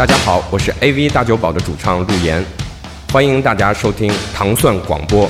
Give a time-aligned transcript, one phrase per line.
[0.00, 2.42] 大家好，我是 AV 大酒保的主唱陆岩，
[3.12, 5.28] 欢迎大家收听糖蒜广播。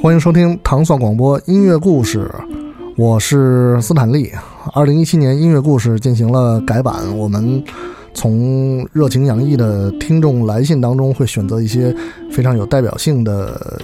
[0.00, 2.32] 欢迎收听糖蒜广播音乐故事，
[2.96, 4.30] 我是斯坦利。
[4.72, 7.64] 二零一七年音乐故事进行了改版，我们
[8.14, 11.94] 从热情洋溢的听众来信当中会选择一些
[12.30, 13.80] 非常有代表性的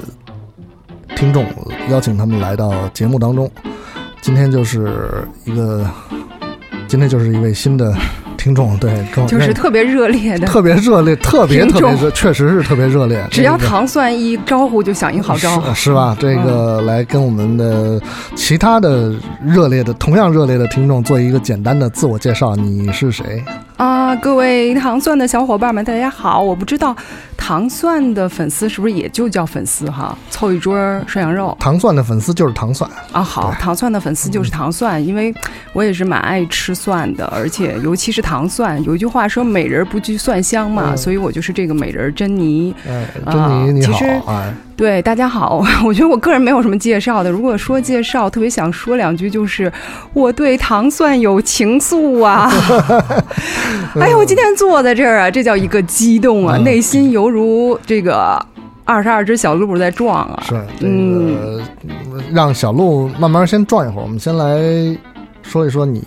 [1.17, 1.45] 听众，
[1.91, 3.51] 邀请他们来到节目当中。
[4.23, 4.89] 今天就是
[5.45, 5.85] 一个，
[6.89, 7.95] 今天就是一位新的。
[8.41, 13.23] 听众对，就是特别热烈的，特别热烈， 特别特别热，确实是特别热烈。
[13.31, 16.17] 只要糖蒜一招呼，就响应好招呼，是吧？
[16.19, 18.01] 这个来跟我们的
[18.35, 19.13] 其他的
[19.45, 23.45] 热烈的、同样热烈的听众做一个简单的自我介绍，你是谁？
[23.77, 26.43] 啊，各位糖蒜的小伙伴们，大家好！
[26.43, 26.95] 我不知道
[27.35, 30.15] 糖蒜的粉丝是不是也就叫粉丝哈？
[30.29, 30.77] 凑一桌
[31.07, 33.23] 涮羊肉，糖蒜的粉丝就是糖蒜啊。
[33.23, 35.35] 好，糖蒜的粉丝就是糖蒜，因为
[35.73, 38.83] 我也是蛮爱吃蒜的，而且尤其是糖蒜。
[38.85, 42.75] 有一句话说“美人不惧蒜香”嘛，所以我就是这个美人珍妮。
[42.87, 43.99] 哎珍妮你好，
[44.77, 47.31] 对，大家好， 我觉得我个人没有什么介绍的。
[47.31, 49.71] 如果说介绍，特别想说两句，就是
[50.13, 52.51] 我对糖蒜有情愫啊！
[54.01, 58.41] 哎呀，我今天坐在这儿啊，这叫一个激动啊，内心犹如这个
[58.85, 60.43] 二十二只小鹿在撞啊！
[60.49, 61.61] 是，嗯，
[62.33, 64.57] 让小鹿慢慢先转一会儿，我们先来
[65.43, 66.03] 说一说你。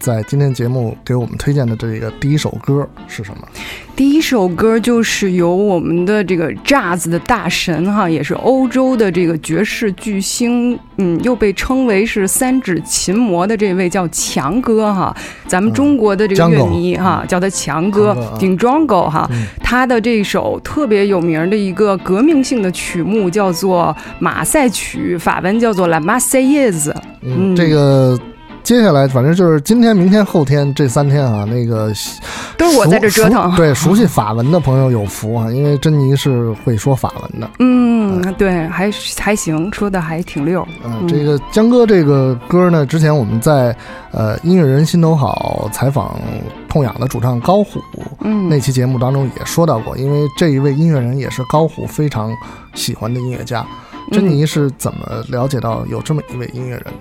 [0.00, 3.46] 在今天节目给我们推荐的这个第一首歌是什么？
[3.94, 15.14] 第一首歌就是由我们的这个 Jazz 的大神哈，也是欧洲的这个爵士巨星，嗯，又被称为是三指琴魔的这位叫强哥哈，
[15.46, 19.30] 咱们中国的这个乐迷哈，叫他强哥 d i n g o n g o 哈，
[19.62, 26.90] 他的这首特别有名的一个革命性的曲目叫做马赛曲，法文叫做 La Marseillaise，
[27.20, 28.18] 嗯，这个。
[28.62, 31.92] 接下来，反正就是今天、明天、后天这三天啊，那个
[32.56, 33.54] 都是我在这折腾。
[33.56, 37.50] 对，熟悉法文的朋友有福啊，因为珍妮是会说法文的。
[37.58, 40.66] 嗯，对，还还行，说的还挺溜。
[40.84, 43.74] 嗯，这个江哥这个歌呢，之前我们在
[44.12, 46.20] 呃音乐人心头好采访
[46.68, 47.80] 痛痒的主唱高虎，
[48.20, 52.32] 嗯，那期节目当中也说到过，因为这一位音乐人也是高虎非常
[52.74, 53.66] 喜欢的音乐家。
[54.10, 56.92] 珍妮是怎么了解到有这么一位音乐人的？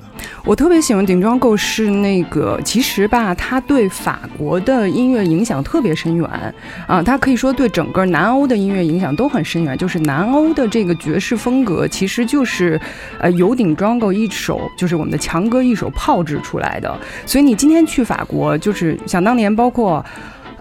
[0.45, 6.53] 我特别喜欢顶庄构是那个，其实吧，他对法国的音乐影响特别深远
[6.87, 9.77] 啊，他可以说对整个南欧的音乐影响都很深远。
[9.77, 12.79] 就是南欧的这个爵士风格，其实就是
[13.19, 16.95] 呃由顶庄构一手，就是我们的强哥一手炮制出来的。
[17.25, 20.05] 所以你今天去法国，就是想当年，包括。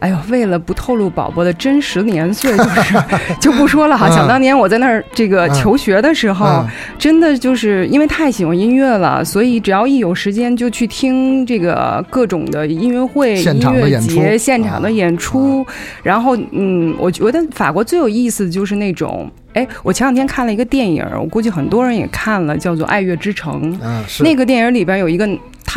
[0.01, 3.05] 哎呦，为了不透露宝宝的真实年岁，就是
[3.41, 4.09] 就不说了哈。
[4.11, 6.65] 想当年我在那儿这个求学的时候，
[6.99, 15.67] 真的就是因为太喜欢音乐了，所以只要一有时间就去听这个各种的音乐会、音乐节、现场的演出。
[16.03, 19.31] 然后，嗯，我觉得法国最有意思的就是那种。
[19.55, 23.73] 哎，我前两天看了一个电影，我估计很多人也看了，叫做《爱乐之城》。
[23.83, 25.27] 嗯，是那个电影里边有一个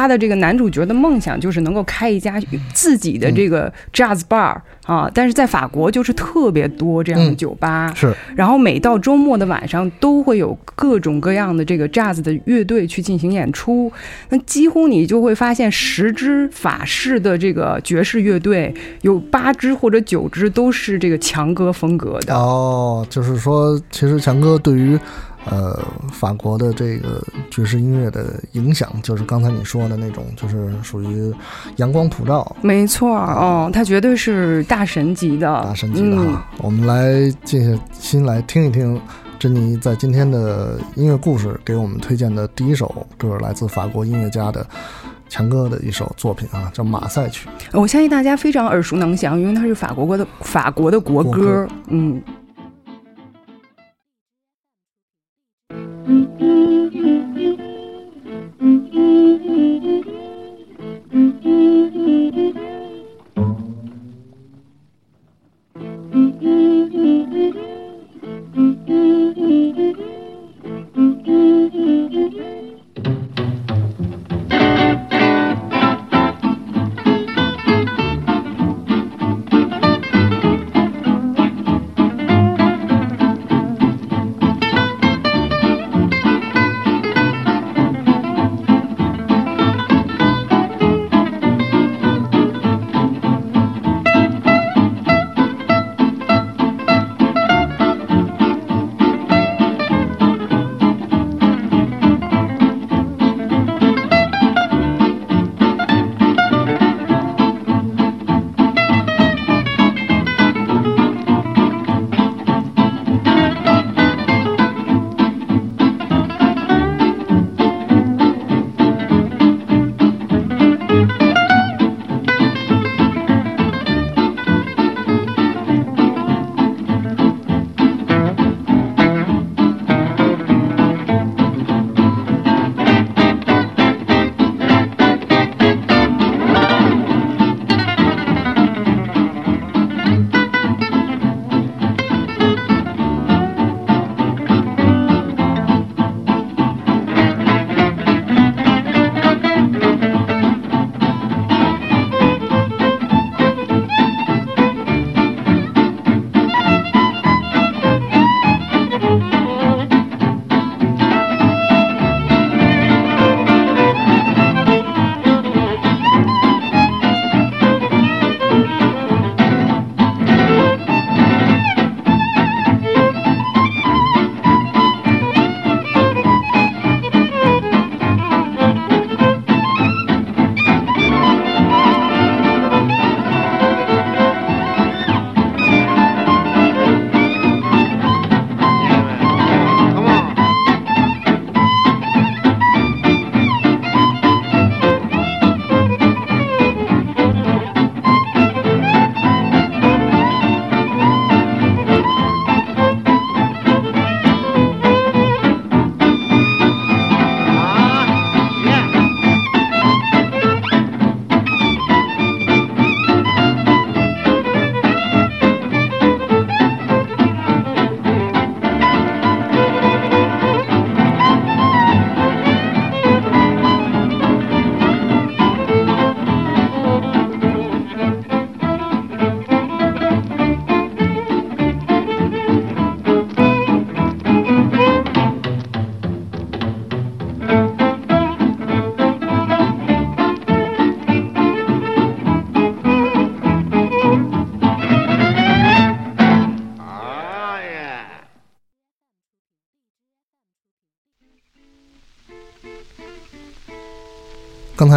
[0.02, 2.42] 他的这个男主角的梦想，就是能够开一家
[2.74, 4.58] 自己的这个 jazz bar。
[4.88, 8.12] 啊，但是在法国就是特别多这样的酒吧，是。
[8.36, 13.90] 然后每到周末的晚上都会有各种各样的这个 jazz 的乐队去进行演出，
[14.30, 22.34] 那几乎你就会发现十支法式的这个爵士乐队，有八支或者九支都是这个强哥风格的。
[22.34, 25.00] 哦，就是说，其实强哥对于。
[25.50, 27.20] 呃，法国的这个
[27.50, 31.34] 爵士音乐的影响，就是刚才你说的那种，就是属于
[31.78, 32.56] 阳光普照。
[32.62, 36.46] 没错，哦，他绝对是大神级的，大神级的哈。
[36.60, 39.02] 我们来静下心来听一听，
[39.40, 44.64] 珍妮在今天的音乐故事给我们推荐的第一首歌，来自法国音乐家的
[45.28, 47.50] 强哥的一首作品啊，叫《马赛曲》。
[47.80, 52.22] 我相信大家非常耳熟能详，因为它是法国国的法国的国歌，嗯。
[56.12, 56.81] 刚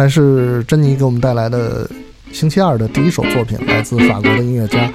[0.05, 1.89] 才是珍妮给我们带来的
[2.31, 4.87] 星期二的第一首作品，来自法国的音乐家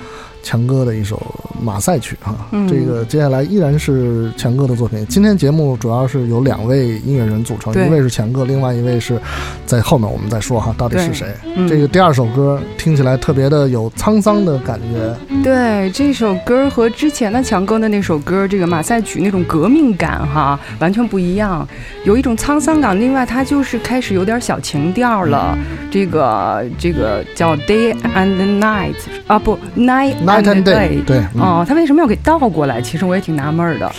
[0.43, 1.21] 强哥的一首
[1.63, 2.35] 马赛曲哈。
[2.53, 5.05] 嗯这个接下来依然是强哥的作品。
[5.07, 9.21] 今天节目主要是由两位音乐人组成，一位是强哥，另外一位是
[9.67, 11.29] 在后面我们再说哈，到底是谁。
[11.57, 21.67] 嗯这个第二首歌听起来特别的有沧桑的感觉，对这首歌和之前的强哥的那首歌，这个马赛曲那种革命感哈，完全不一样，
[22.05, 22.99] 有一种沧桑感。
[22.99, 25.57] 另外，它就是开始有点小情调了。
[25.91, 28.95] 这个这个叫 Day and Night
[29.27, 32.81] 啊，不 Night Night and Day，对，嗯哦，他为什么要给倒过来？
[32.81, 33.91] 其实我也挺纳闷儿的，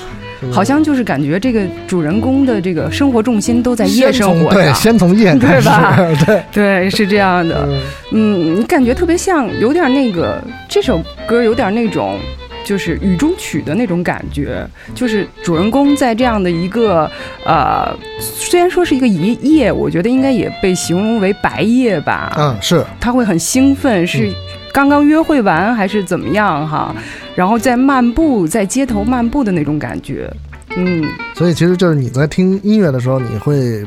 [0.51, 7.67] 好像就是感觉这个主人公的这个生活重心都在夜生活上，对先从夜开始， 对吧 对，对，是这样的。
[7.67, 7.81] 嗯
[8.13, 12.17] 嗯，你感觉特别像，有点那个这首歌有点那种。
[12.63, 14.63] 就是雨中曲的那种感觉，
[14.93, 17.09] 就是主人公在这样的一个
[17.43, 22.31] 呃，虽然说是一个一夜，我觉得应该也被形容为白夜吧。
[22.37, 22.85] 嗯是。
[22.99, 24.33] 他会很兴奋，是嗯
[24.73, 26.95] 刚刚约会完还是怎么样哈？
[27.35, 30.31] 然后在漫步，在街头漫步的那种感觉。
[30.75, 33.85] 嗯，所以其实就是你在听音乐的时候，你会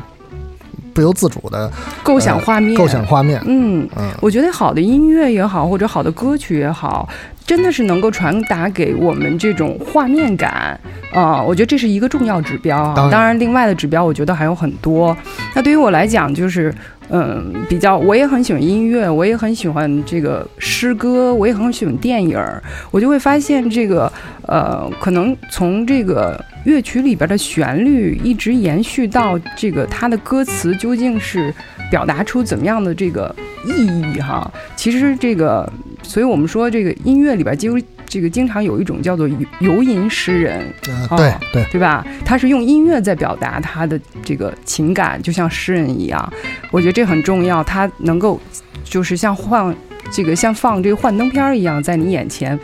[0.92, 1.70] 不由自主的
[2.02, 3.40] 构想画面，构想画面。
[3.46, 7.08] 嗯，嗯，我觉得好的音乐也好，或者好的歌曲也好，
[7.46, 10.78] 真的是能够传达给我们这种画面感
[11.12, 12.92] 啊、我觉得这是一个重要指标啊。
[12.96, 15.16] 当然当然，另外的指标我觉得还有很多。
[15.54, 16.74] 那对于我来讲，就是
[17.10, 22.62] 嗯，比较我也很喜欢音乐，我也很喜欢这个诗歌，我也很喜欢电影儿。
[22.90, 24.10] 我就会发现这个
[24.42, 31.52] 呃，可能从这个乐曲里边的旋律一直延续到这个它的歌词究竟是
[31.90, 33.34] 表达出怎么样的这个
[33.66, 34.50] 意义哈？
[34.74, 35.70] 其实这个，
[36.02, 37.78] 所以我们说这个音乐里边几乎
[38.14, 40.72] 这个经常有一种叫做游游吟诗人，
[41.16, 42.06] 对对，对吧？
[42.24, 46.32] 他是用音乐在表达他的这个情感，就像诗人一样。
[46.70, 48.40] 我觉得这很重要，他能够
[48.84, 49.74] 就是像放
[50.12, 52.56] 这个像放这个幻灯片儿一样，在你眼前，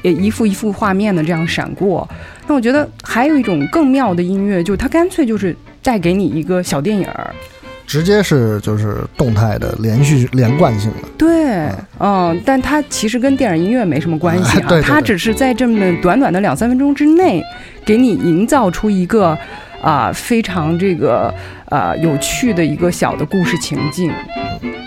[0.00, 2.08] 也一幅一幅画面的这样闪过。
[2.46, 7.34] 那我觉得还有一种更妙的音乐，就是他干脆就是带给你一个小电影儿。
[7.86, 11.08] 直接是就是动态的连续连贯性的。
[11.18, 17.42] 对，嗯，但它其实跟电影音乐没什么关系啊， 对对对它只是在这么短短的两三分钟之内，
[17.84, 19.36] 给你营造出一个
[19.82, 21.32] 啊、非常这个
[21.66, 24.10] 啊有趣的一个小的故事情境。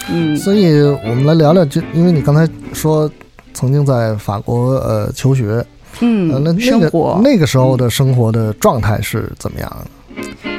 [0.09, 3.09] 嗯，所以我们来聊聊，就因为你刚才说
[3.53, 5.65] 曾经在法国呃求学，呃，
[6.01, 10.56] 嗯，那那个那个时候的生活的状态是怎么样的？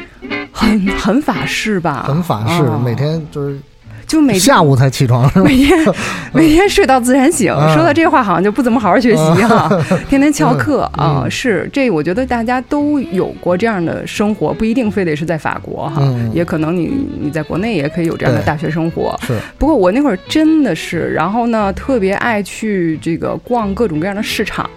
[0.59, 3.59] 很很法式吧，很法式，啊每天就是
[4.07, 5.45] 就每天下午才起床是吧？
[5.45, 5.79] 每天
[6.33, 7.53] 每天睡到自然醒。
[7.53, 9.69] 啊说到这话，好像就不怎么好好学习哈，
[10.09, 11.23] 天天翘课嗯啊。
[11.25, 19.15] 嗯是这，我觉得大家都有过这样的生活，不一定非得是在法国哈，嗯也可能你你在国内也可以有这样的大学生活。
[19.27, 24.69] 是，不过我那会儿真的是，然后呢，特别爱去这个逛各种各样的市场。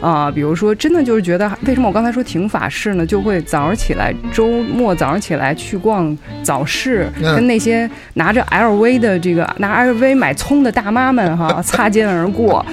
[0.00, 3.04] 啊、比如说，真的就是觉得，为什么我刚才说挺法式呢？
[3.04, 12.64] 就会早上起来，周末早上起来去逛早市，嗯跟那些拿着 LV 的这个拿 LV 买葱的大妈们哈 擦肩而过。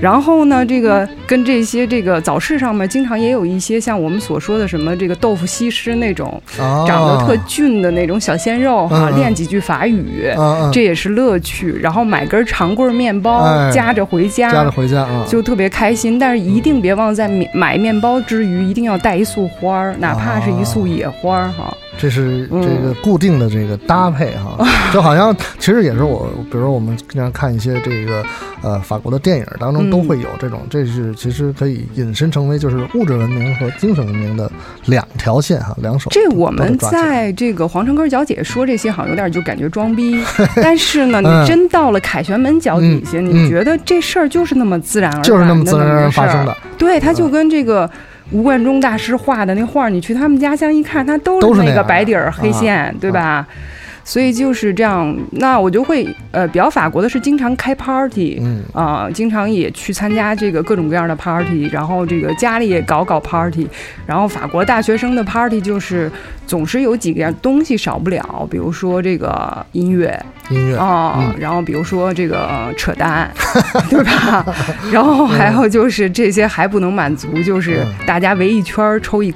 [0.00, 10.30] 然后呢，这个跟这些这个早市上面，经常也有一些像我们所说的什么这个豆腐西施那种啊，长得特俊的那种小鲜肉哈，练几句法语。
[10.72, 16.18] 这也是乐趣，然后买根长棍面包、哎夹着回家，夹着回家啊，就特别开心。
[16.18, 21.74] 但是一定别忘在面买面包之余，一定要带一束花儿，哪怕是一束野花儿哈。
[21.98, 28.22] 这是嗯这个固定的这个搭配哈， 就好像其实也是我，比如说我们经常看一些这个
[28.62, 34.50] 呃法国的电影当中嗯都会有这种，这是其实可以引申成为就是物质文明和精神文明的
[34.84, 40.22] 两条线哈，两手这我们在这个皇城根儿角姐说这些，好像有点就感觉装逼。
[40.62, 47.90] 但是呢，嗯你真到了凯旋门脚底下，嗯你觉得这事儿就是那么自然而然就是那么自然而然发生的，对，他就跟这个。
[48.32, 53.46] 吴冠中大师画的那画儿，你去他们家乡一看，他都是那个白底儿黑啊线，对吧？
[54.06, 55.14] 所以就是这样。
[55.32, 63.66] 那我就会呃，比较法国的是经常开 party，嗯啊、经常也去参加这个各种各样的 party，然后这个家里也搞搞 party，
[64.06, 66.10] 然后法国大学生的 party 就是
[66.46, 73.28] 总是有几样东西少不了，比如说这个音乐音乐啊、嗯然后比如说这个扯淡，
[73.90, 74.46] 对吧？
[74.92, 79.34] 然后还有就是这些还不能满足，就是嗯大家围一圈儿抽一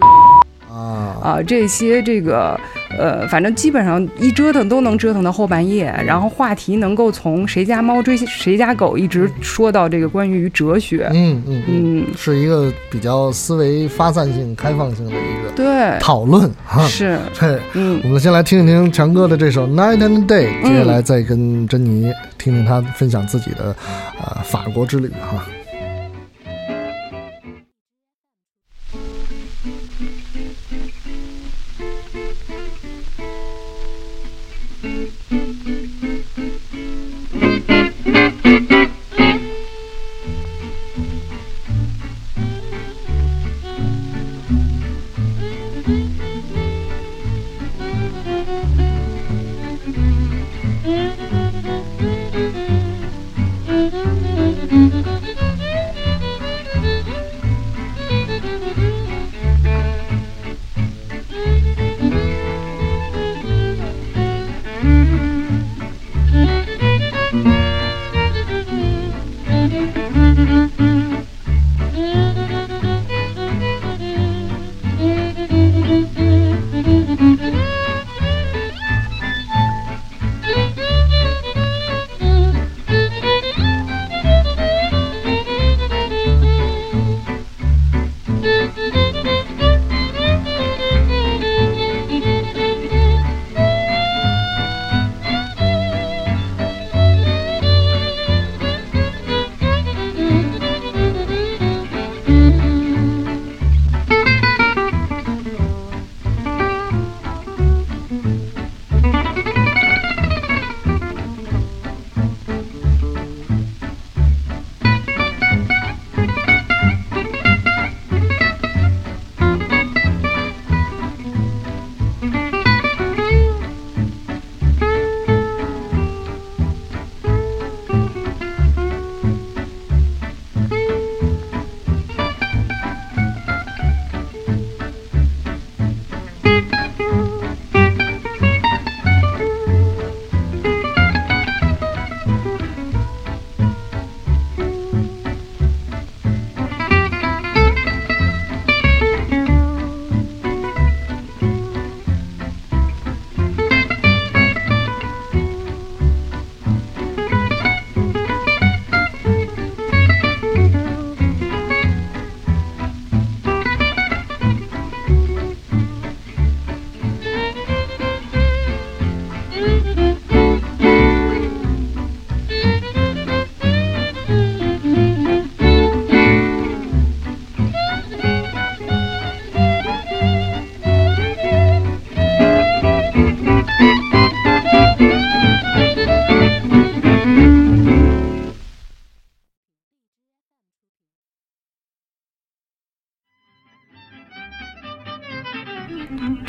[0.71, 2.59] 啊啊、这些这个
[3.01, 11.09] 呃，反正基本上一折腾都能折腾到后半夜，然后话题能够从谁家猫追谁家狗，一直说到这个关于哲学。
[11.15, 16.87] 嗯嗯嗯，是一个比较思维发散性、开放性的一个对，讨论哈。
[16.87, 23.75] 是，对，嗯我们先来听一听强哥的这首《Night and Day》，接下来再跟珍妮听听他分享自己的
[24.21, 25.43] 呃法国之旅哈。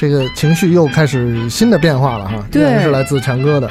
[0.01, 2.81] 这个情绪又开始新的变化了哈，对。
[2.81, 3.70] 是来自强哥的，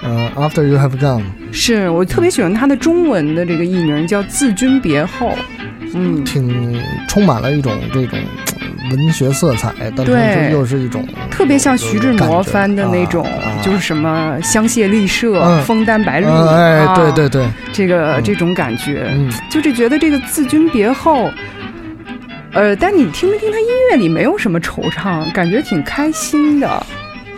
[0.00, 5.30] 呃，After You Have Gone，是我特别喜欢他的中文的这个译名叫《自君别后》，
[5.92, 13.26] 嗯，挺充满了一种这种呃文学色彩，但同对时又是一种特别像徐志摩翻的那种，
[13.60, 15.60] 就是什么香榭丽舍、嗯。
[15.64, 18.22] 枫丹白露，呃哎，啊对对对，这个嗯。
[18.22, 21.28] 这种感觉，嗯，就是觉得这个自君别后，
[22.56, 26.86] 呃，但你听没听他音乐里没有什么惆怅，感觉挺开心的，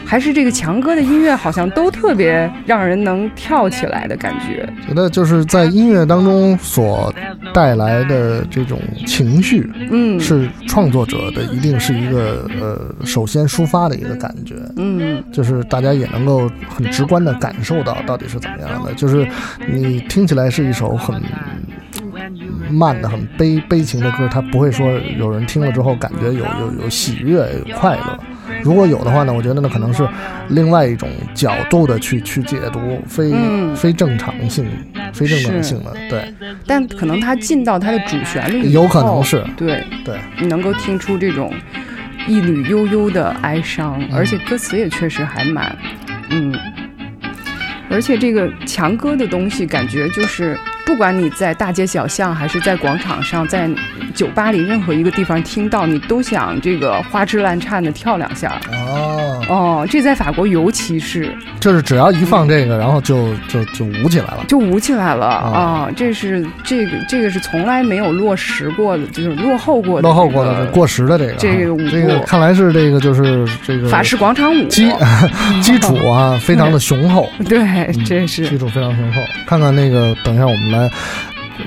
[0.07, 4.65] 还是这个强哥的音乐好像都特别让人能跳起来的感觉。
[4.87, 7.13] 觉得就是在音乐当中所
[7.53, 15.21] 带来的这种情绪，嗯，是创作者的一定是一个呃首先抒发的一个感觉，嗯。
[15.33, 19.27] 就是大家也能够很直观的感受到到底是怎么样的，就是
[19.67, 21.21] 你听起来是一首很
[22.69, 24.87] 慢的、很悲悲情的歌，它不会说
[25.19, 28.19] 有人听了之后感觉有有有喜悦、有快乐。
[28.63, 30.07] 如果有的话呢，我觉得那可能是
[30.49, 33.77] 另外一种角度的去去解读，非、嗯。
[33.77, 34.67] 非正常性、
[35.13, 36.35] 非正常性的，对。
[36.67, 39.45] 但可能他进到他的主旋律以有可能是。
[39.57, 41.53] 对，对，你能够听出这种
[42.27, 44.09] 一缕悠悠的哀伤，嗯。
[44.13, 45.77] 而且歌词也确实还蛮，
[46.31, 46.53] 嗯，
[47.89, 50.59] 而且这个强哥的东西感觉就是
[50.89, 53.69] 不管你在大街小巷，还是在广场上，在
[54.15, 58.59] 酒吧里任何一个地方听到，你都想这个花枝乱颤的跳两下。
[58.73, 64.45] 哦，哦，这在法国尤其是就是只要一放这个，然后就就就舞起来了。
[64.49, 65.89] 就舞起来了啊啊！
[65.95, 74.91] 这是这个这个是从来没有落实过的，就是落后过的、落后过的过时的这个啊，这个舞步这个看来是这个就是这个法式广场舞基
[75.61, 77.29] 基础啊， 非常的雄厚。
[77.47, 79.21] 对，嗯这是基础非常雄厚。
[79.47, 80.78] 看看那个，等一下我们来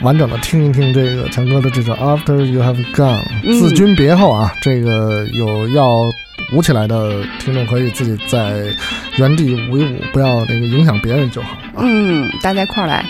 [0.02, 6.04] 完整的听一听这个强哥的这首《After You Have Gone》，嗯自君别后啊，这个有要
[6.54, 8.65] 舞起来的听众可以自己在
[9.17, 11.80] 原地舞一舞，不要那个影响别人就好啊。
[11.80, 13.06] 嗯，大家一块儿来。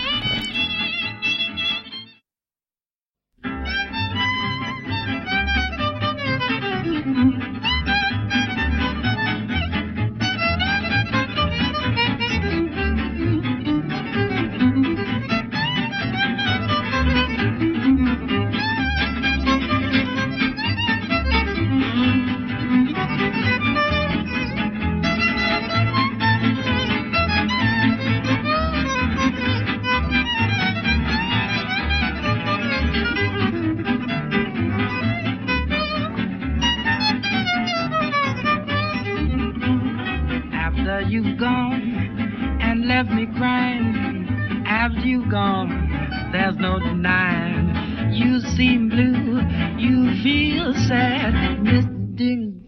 [46.32, 48.14] There's no denying.
[48.14, 49.42] You seem blue,
[49.78, 51.34] you feel sad,
[51.64, 52.16] Mr.
[52.16, 52.62] Ding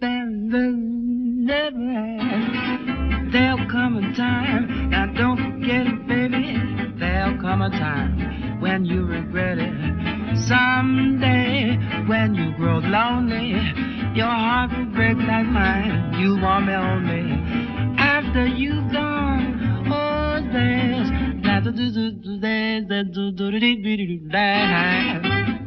[1.46, 3.32] never had.
[3.32, 6.58] There'll come a time, now don't forget it, baby.
[6.98, 10.38] There'll come a time when you regret it.
[10.38, 13.52] Someday, when you grow lonely,
[14.16, 16.14] your heart will break like mine.
[16.20, 19.13] You want me only after you've gone.
[21.76, 25.63] du du du du du du du du du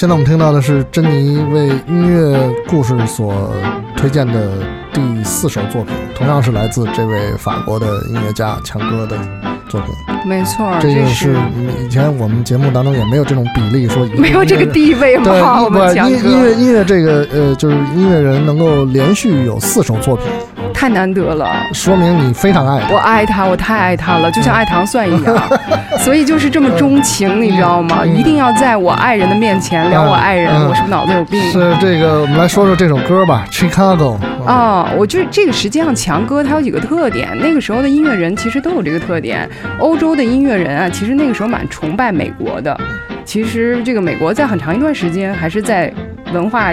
[0.00, 3.52] 现在我们听到的是珍妮为音乐故事所
[3.98, 4.50] 推荐的
[4.94, 9.14] 第四首作品，同样是来自这位法国的音乐家强哥的
[9.68, 9.90] 作品。
[10.24, 11.36] 没错，这个是
[11.84, 15.62] 以前我们节目当中也没有这种比例，说一没有这个地位对，嘛？
[15.62, 20.24] 我不们音乐音乐这个呃，就是音乐人能够连续有四首作品，
[20.80, 21.46] 太难得了。
[21.74, 25.36] 说明你非常爱他我爱他，我太爱他了，就像爱糖蒜一样，
[26.00, 27.98] 所以就是这么钟情，你知道吗？
[28.04, 31.38] 嗯一定要在我爱人的面前聊我爱人，嗯我是不是脑子有病？
[31.52, 34.16] 是这个，我们来说说这首歌吧，《Chicago》
[34.46, 39.46] 啊、我觉得这个实际上强哥他有几个特点，那个时候的音乐人其实都有这个特点。
[39.78, 42.74] 欧洲的音乐人啊，其实那个时候蛮崇拜美国的。
[43.22, 45.92] 其实这个美国在很长一段时间还是在
[46.32, 46.72] 文化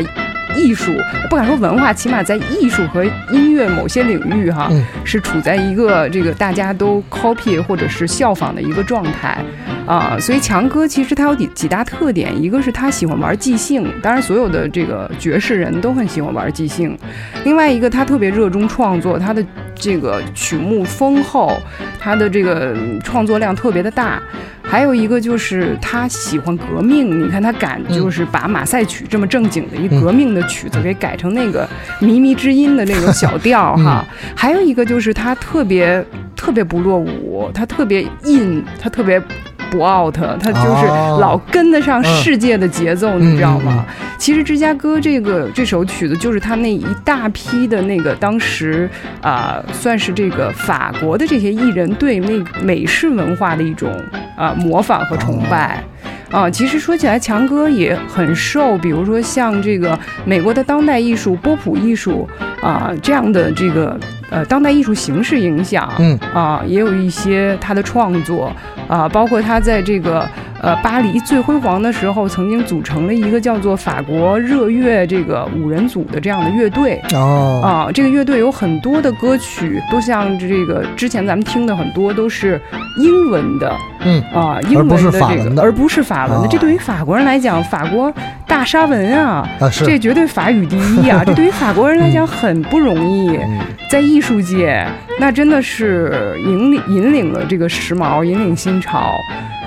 [0.58, 0.92] 艺术，
[1.30, 9.38] 不敢说文化，起码在艺术和音乐某些领域哈，嗯是处在一个这个大家都 copy 或者是效仿的一个状态
[9.86, 10.18] 啊。
[10.20, 16.98] 所以强哥其实他有几几大特点，一个是他喜欢玩即兴，当然所有的这个爵士人都很喜欢玩即兴。
[17.46, 19.44] 另外一个他特别热衷创作，他的
[19.78, 21.58] 这个曲目丰厚，
[22.00, 24.22] 他的这个嗯创作量特别的大。
[24.70, 31.66] 还有一个就是他喜欢革命，你看他敢就是把马赛曲这么正经的一革命的曲子给改成那个
[32.02, 34.06] 靡靡之音的那种小调哈。
[34.36, 36.04] 还有一个就是他特别
[36.36, 39.22] 特别不落伍，他特别 in，他特别
[39.70, 43.86] 不 out，他就是哦老跟得上世界的节奏，嗯你知道吗？
[44.18, 48.90] 其实芝加哥这个这首曲子就是他那一大批的那个当时
[49.22, 53.92] 啊、算是这个法国的这些艺人对那美式文化的一种
[54.36, 55.84] 啊、模仿和崇拜。
[56.32, 62.28] 啊，其实说起来，强哥也很受，比如说像这个美国的当代艺术、波普艺术
[62.62, 63.98] 啊这样的这个
[64.30, 65.90] 呃当代艺术形式影响。
[66.00, 68.52] 嗯啊，也有一些他的创作
[68.88, 70.28] 啊，包括他在这个
[70.62, 77.02] 呃巴黎最辉煌的时候，曾经组成了一个叫做法国热乐这个五人组的这样的乐队。
[77.14, 82.62] 哦，啊，这个乐队有很多的歌曲，都像这个之前咱们听的很多都是
[82.98, 83.74] 英文的
[84.08, 86.46] 嗯啊，英文而不是的这个，法文的而不是法文的。
[86.46, 88.12] 哦这对于法国人来讲，法国
[88.48, 89.48] 大沙文啊，
[89.86, 91.24] 这绝对法语第一啊！
[91.26, 93.36] 这对于法国人来讲很不容易。
[93.36, 94.86] 嗯在艺术界，
[95.18, 99.14] 那真的是引领引领了这个时髦，引领新潮。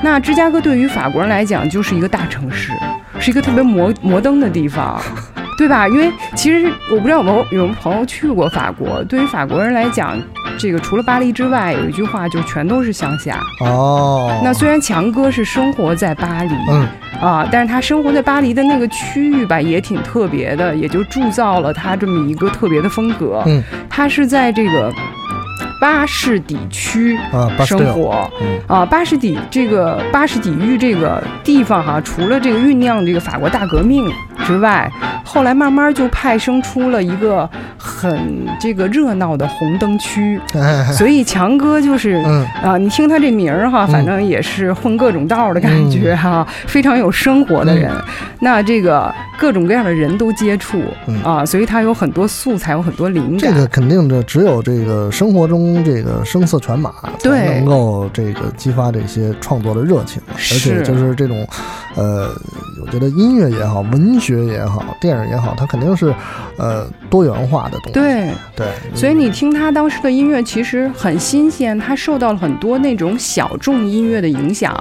[0.03, 2.71] 那芝加哥对于法国人来讲，就是一个大城市，
[3.19, 5.01] 是一个特别摩摩登的地方，
[5.57, 5.89] 对吧？
[5.89, 10.19] 因为其实我不知道有没有有没有朋友去过法国，对于法国人来讲，
[10.61, 13.41] 这个除了巴黎之外，有一句话就全都是乡下。
[13.61, 16.87] 哦，那虽然强哥是生活在巴黎，嗯
[17.19, 23.43] 啊，但是他生活在巴黎的那个区域吧，也挺特别的，也就铸造了他这么一个特别的风格。
[23.47, 24.93] 嗯，他是在这个
[25.81, 28.61] 巴士底区啊，生活嗯。
[28.67, 34.09] 啊，巴士底这个巴士底狱这个地方哈、除了这个酝酿这个法国大革命
[34.47, 34.91] 之外，
[35.25, 42.47] 后来慢慢就派生出了一个很这个热闹的红灯区，哎，所以强哥就是嗯。
[42.63, 43.93] 啊，你听他这名儿哈，嗯。
[43.93, 47.91] 反正也是混各种道儿的感觉哈，非常有生活的人。
[48.41, 51.23] 那这个各种各样的人都接触、嗯。
[51.23, 53.53] 啊，所以他有很多素材，有很多灵感。
[53.53, 61.47] 这个肯定的，只有这个生活中这个声色犬马，才对能够这个激发这些创作的热情，而且就是这种，
[61.97, 62.29] 呃，
[62.81, 66.15] 我觉得音乐也好，文学也好，电影也好，它肯定是
[66.57, 67.93] 呃多元化的东西。
[67.93, 74.73] 对，对，所以你听他当时的音乐其实很新鲜，他受到了很多那种小众音乐的影响，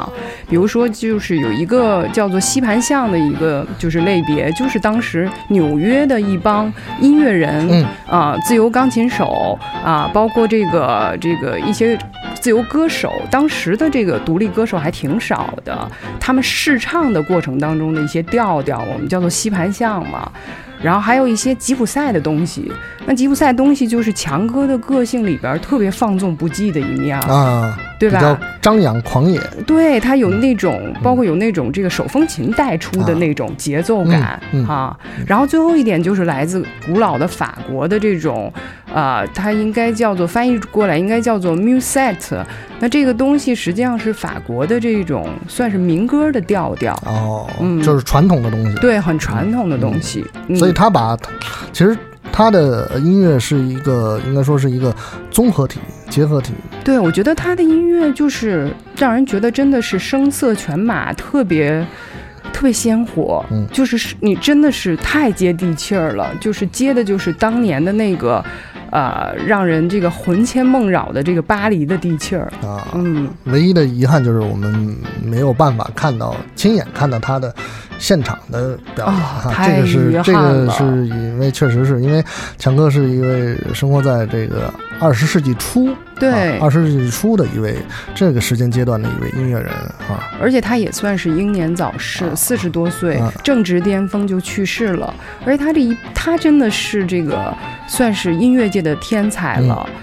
[0.47, 6.71] 比如说就是有一个叫做吸盘巷的一个就是类别，就是当时纽约的一帮
[7.02, 7.86] 音乐人，嗯。
[8.10, 10.79] 啊、自由钢琴手啊、包括这个
[11.20, 11.98] 这个一些
[12.39, 15.89] 自由歌手，当时的这个独立歌手还挺少的，
[16.20, 20.32] 他们试唱的过程当中的一些调调，我们叫做吸盘像嘛。
[20.82, 22.72] 然后还有一些吉普赛的东西，
[23.06, 28.39] 那吉普赛东西就是强哥的个性里边特别放纵不羁的一面，啊，对比较吧？
[28.62, 29.38] 张扬狂野，
[29.68, 34.98] 对他有那种，包括有那种这个手风琴带出的那种节奏感嗯嗯啊。
[35.28, 38.50] 然后最后一点就是来自古老的法国的这种，
[38.94, 42.43] 呃，它应该叫做翻译过来应该叫做 musette。
[42.79, 48.77] 那这个东西实际上是法国的这种算是民歌的调调，哦，嗯就是传统的东西。
[48.77, 50.25] 对，很传统的东西。
[50.47, 51.17] 嗯所以他把，
[51.73, 51.97] 其实
[52.32, 54.95] 他的音乐是一个，应该说是一个
[55.29, 55.79] 综合体、
[56.10, 56.53] 结合体。
[56.84, 61.86] 对，我觉得他的音乐就是让人觉得真的是声色犬马，特别
[62.53, 63.45] 特别鲜活。
[63.51, 68.43] 嗯就是是你真的是太接地气儿了，就是接的就是当年的那个，
[68.91, 72.52] 呃，让人这个魂牵梦绕的这个巴黎的地气儿。
[72.62, 77.54] 啊，嗯，唯一的遗憾就是我们没有办法看到亲眼看到它的
[77.99, 82.23] 现场的表演啊哈、太这个是这个是因为确实是因为
[82.57, 87.75] 强哥是一位生活在这个二十世纪初，对二十、世纪初的一位
[88.15, 89.69] 这个时间阶段的一位音乐人
[90.09, 95.13] 啊，而且他也算是英年早逝，四十多岁啊，正值巅峰就去世了。
[95.45, 97.53] 而且他这一，他真的是这个
[97.88, 99.88] 算是音乐界的天才了。
[99.89, 99.93] 嗯，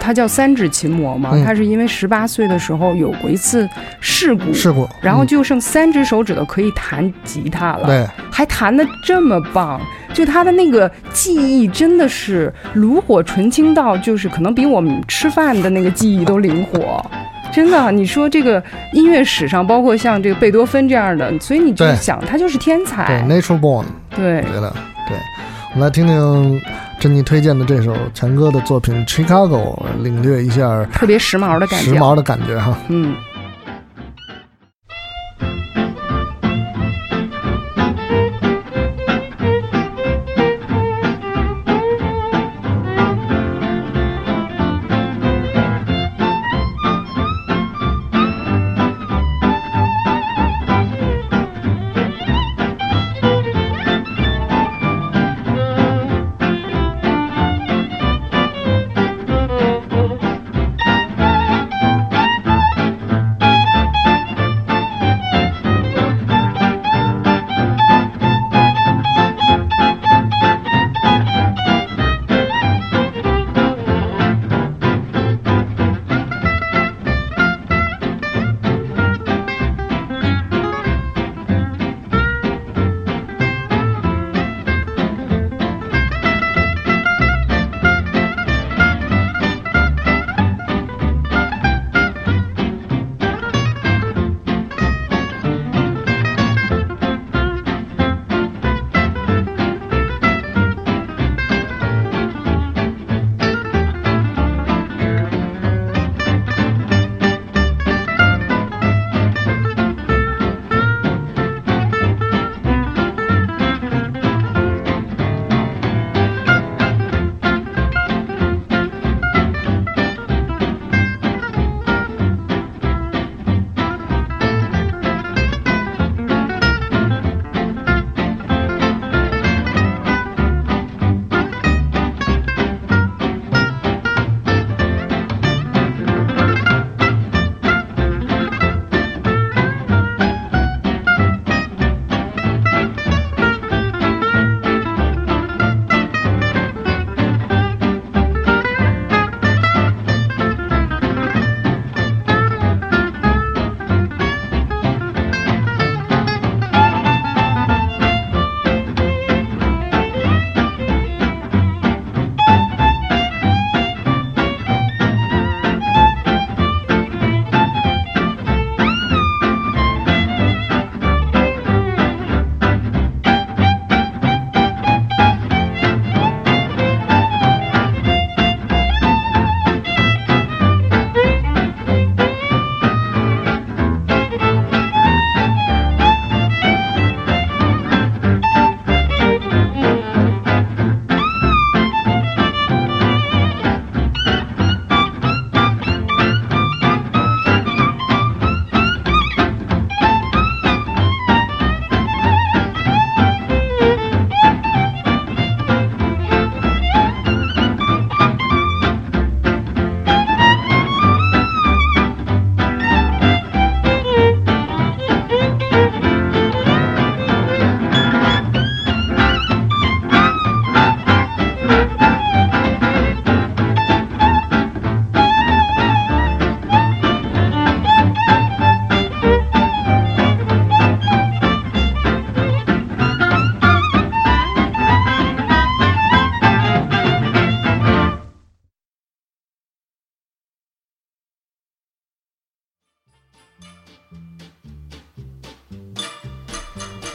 [0.00, 3.68] 他叫三指琴魔嘛，嗯他是因为十八岁的时候有过一次
[4.00, 9.80] 事故，事故，然后嗯就剩三只手指头可以弹吉他了，对，还弹得这么棒。
[10.12, 17.04] 就他的那个记忆真的是炉火纯青到，就是可能比我们吃饭的那个记忆都灵活。
[17.52, 23.56] 真的，你说这个音乐史上，包括像这个贝多芬这样的，所以你就想他就是天才对才。
[23.56, 24.70] ，natural Born，对我觉得
[25.08, 25.16] 对，
[25.72, 26.60] 我们来听听
[26.98, 31.92] 珍妮推荐的这首强哥的作品《Chicago》，领略一下特别时髦的感觉。
[31.92, 32.76] 时髦的感觉哈。
[32.88, 33.14] 嗯。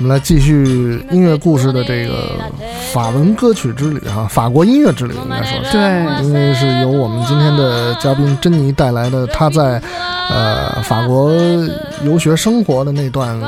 [0.09, 2.31] 们来继续音乐故事的这个
[2.91, 5.71] 法文歌曲之旅哈，法国音乐之旅应该说是。
[5.71, 9.79] 对，因为是由我们今天的嘉宾珍妮带来的，她在
[10.29, 11.31] 呃法国
[12.03, 13.39] 游学生活的那段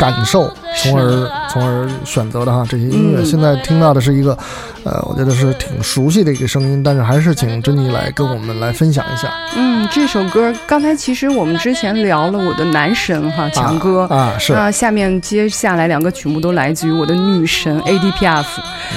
[0.00, 3.20] 感受，从而从而选择的哈这些音乐。
[3.20, 4.36] 嗯现在听到的是一个，
[4.82, 9.30] 呃，我觉得是挺熟悉的一个声音，但是还是请珍妮来跟我们来分享一下。
[9.54, 14.06] 嗯，这首歌刚才其实我们之前聊了我的男神哈强哥。
[14.06, 18.46] 啊，是那下面接下来两个曲目都来自于我的女神 ADPF，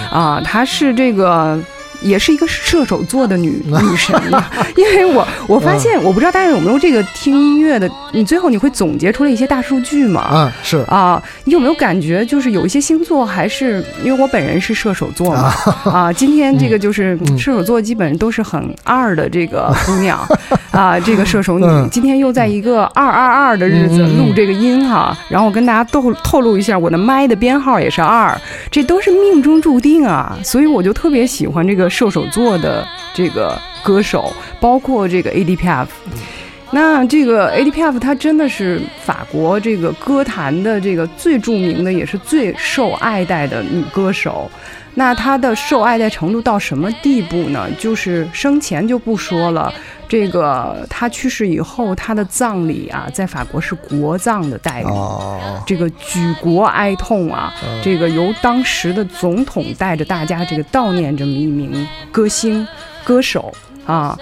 [0.10, 1.60] 啊，她是这个。
[2.04, 10.30] 也是一个射手座的女 女神啊，因为我我发现，我不知道大家有没有这个听音乐的，你最后你会总结出来一些大数据嘛？
[10.34, 10.78] 嗯，是。
[10.88, 15.54] 啊，你有没有感觉就是有一些星座还是因为我本人是射手座嘛？
[15.86, 20.20] 啊，今天这个就是嗯射手座基本都是很二的这个姑娘
[20.72, 21.66] 啊，这个射手女。
[21.66, 21.90] 嗯。
[21.92, 28.36] 今天又在一个二二二的日子录这个音哈，然后我跟大家透透露一下，我的麦的编号也是二，
[28.72, 35.86] 这都是命中注定啊，所以我就特别喜欢这个射手座的这个歌手，包括这个 ADPF。
[36.72, 44.50] 那这个 ADPF 她真的是法国这个歌坛的这个最著名的，也是最受爱戴的女歌手。
[44.96, 47.68] 那他的受爱戴程度到什么地步呢？
[47.80, 49.74] 就是生前就不说了，
[50.08, 54.86] 这个他去世以后，他的葬礼啊，在法国是国葬的待遇。
[54.86, 57.52] 哦，这个举国哀痛啊，
[57.84, 62.68] 这个由当时的总统带着大家这个悼念这么一名歌星、
[63.04, 63.52] 歌手
[63.88, 64.16] 啊。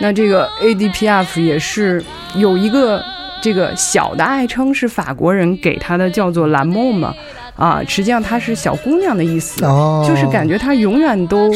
[0.00, 3.02] 那这个 ADPF 也是有一个
[3.40, 7.14] 这个小的爱称，是法国人给他的，叫做蓝梦嘛。
[7.56, 11.50] 啊，实际上她是小姑娘的意思，哦就是感觉她永远都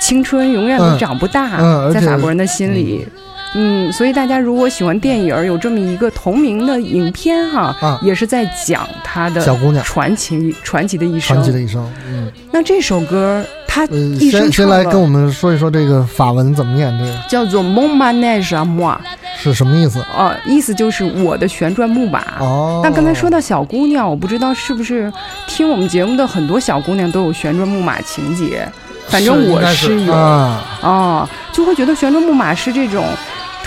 [0.00, 3.06] 青春，永远都嗯长不大，在法国人的心里。
[3.54, 11.42] 嗯，所以大家如果喜欢电影，有这么一个同名的影片哈，啊也是在讲她的小姑娘传奇传奇的一生传。
[11.42, 11.90] 奇的一生。
[12.06, 13.42] 嗯，那这首歌，
[13.76, 17.12] 她呃，一生先先来跟我们说一说这个法文怎么念，这个。
[17.28, 18.94] 叫做《Mon Manège moi》，
[19.36, 20.02] 是什么意思？
[20.16, 22.22] 哦，意思就是我的旋转木马。
[22.40, 25.12] 哦，那刚才说到小姑娘，我不知道是不是
[25.46, 28.66] 听我们节目的很多小姑娘都有旋转木马情节，
[29.08, 30.14] 反正我是有。
[30.14, 33.04] 啊，哦，就会觉得旋转木马是这种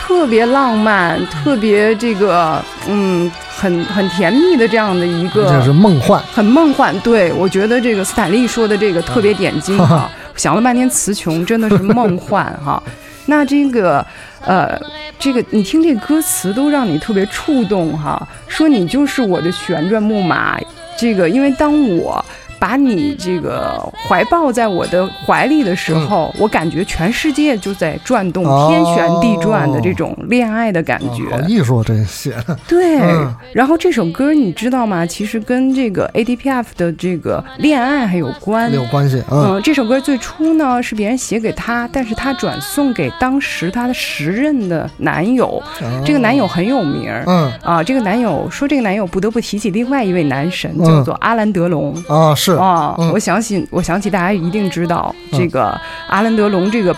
[0.10, 6.20] 特别浪漫、特别这个嗯很很甜蜜的这样的一个这是梦幻。
[6.34, 7.00] 很梦幻。
[7.02, 12.82] 对我觉得这个斯坦利说的这个特别点睛哈，想了半天词穷，真的是梦幻哈。
[13.28, 14.04] 那这个
[14.44, 14.76] 呃，
[15.20, 20.58] 这个你听这歌词都让你特别触动哈，说你就是我的旋转木马。
[20.98, 22.26] 这个因为当我。
[22.60, 31.30] 把你这个怀抱在我的怀里的时候，我感觉全世界就在转动，哦天旋地转的这种恋爱的感觉。
[31.32, 32.36] 好艺术，这些
[32.68, 35.06] 对，嗯然后这首歌你知道吗？
[35.06, 38.72] 其实跟这个 ADPF 的这个恋爱还有关。
[38.74, 39.24] 有关系。
[39.32, 45.62] 嗯，嗯，这首歌最初呢是别人写给他，但是他转送给当时他的时任的男友。
[45.82, 47.10] 哦这个男友很有名。
[47.26, 51.96] 嗯啊，这个男友说，这个男友不得不提起另外一位男神，嗯叫做阿兰德隆。
[52.08, 53.12] 啊是啊，嗯。
[53.12, 55.40] 我想起，我想起大家一定知道、嗯。
[55.40, 56.96] 这个阿兰德龙这个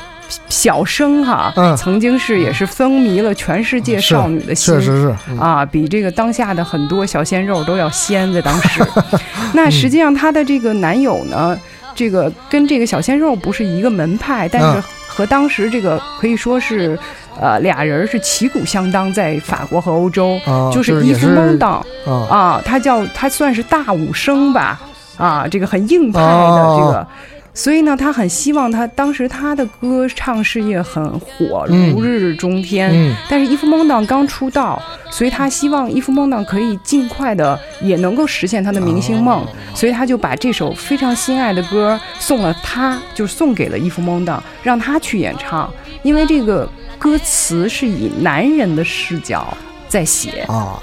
[0.48, 1.76] 小生哈，嗯。
[1.76, 5.40] 曾经是也是风靡了全世界少女的心，确实是嗯。
[5.40, 8.82] 啊，比这个当下的很多小鲜肉都要鲜，在当时。
[9.54, 11.58] 那实际上她的这个男友呢，
[11.94, 14.84] 这个跟这个小鲜肉不是一个门派，但是嗯。
[15.14, 16.98] 和当时这个可以说是，
[17.38, 24.80] 呃，俩人是旗鼓相当，在法国和欧洲，啊，就是一夫也是蒙当啊啊，他叫他算是大武生吧，
[25.22, 27.08] 啊，这个很硬派的哦这个。
[27.54, 32.90] 所以呢，他很希望他当时他的歌唱事业很火，嗯如日中天。
[32.94, 39.46] 嗯但是伊夫蒙当刚出道，所以他希望伊夫蒙当可以尽快的也能够实现他的明星梦，
[39.76, 45.70] 所以他就把这首非常心爱的歌送了他，就送给了伊夫蒙当，让他去演唱，
[46.04, 46.66] 因为这个
[46.98, 49.46] 歌词是以男人的视角
[49.90, 50.46] 在写。
[50.48, 50.82] 啊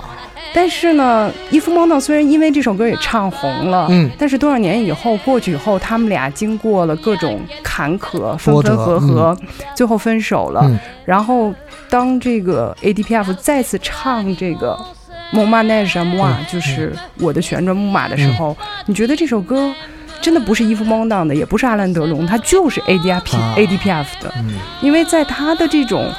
[0.54, 4.10] 但是呢，伊夫蒙当虽然因为这首歌也唱红了，嗯。
[4.18, 9.36] 但是多少年以后过去以后，他们俩经过了各种坎坷，分分合合，
[9.76, 10.62] 最后分手了。
[10.64, 10.78] 嗯。
[11.04, 11.54] 然后
[11.88, 14.76] 当这个 ADPF 再次唱这个
[15.36, 19.72] 《蒙马奈什姆瓦》，就是我的旋转木马的时候，你觉得这首歌？
[20.20, 23.54] 真的不是伊夫蒙当的，也不是阿兰德龙，他就是 ADP、啊。
[23.56, 24.54] ADPF 的，嗯。
[24.80, 26.10] 因为在他的这种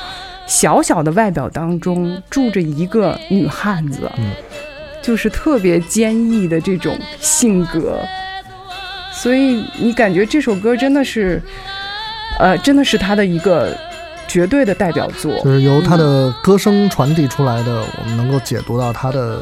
[0.49, 4.31] 小小的外表当中住着一个女汉子，嗯。
[5.01, 7.99] 就是特别坚毅的这种性格，
[9.13, 11.41] 所以你感觉这首歌真的是，
[12.37, 13.75] 呃，真的是她的一个
[14.29, 15.37] 绝对的代表作。
[15.43, 19.39] 就是由他的歌声传递出来的，我们能够解读到他的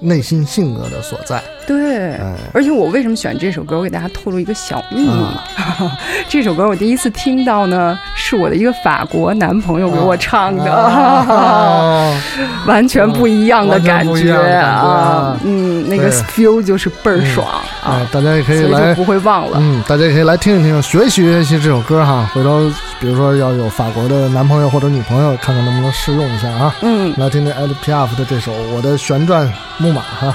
[0.00, 1.40] 内心性格的所在。
[1.64, 3.76] 对，哎，而且我为什么选这首歌？
[3.78, 5.08] 我给大家透露一个小秘密。
[5.08, 5.44] 啊
[6.28, 12.12] 这首歌我第一次听到呢，是我的一个法国男朋友给我唱的，啊
[12.66, 15.40] 完全不一样的感完全不一觉样的感觉啊啊！
[15.82, 17.46] 嗯，那个对 feel 就是倍儿爽
[17.82, 19.58] 哎啊，，大家也可以来以不会忘了。
[19.60, 22.30] 嗯，大家也可以来听一听，学习学习这首歌哈。
[22.32, 22.70] 回头
[23.00, 26.74] 比如说要有法国的男朋友或者女朋友，看看能不能试用一下啊。
[26.82, 30.34] 嗯，来听听 Ed Piaf 的这首《我的旋转木马》哈。